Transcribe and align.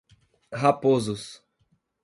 Raposos 0.51 1.45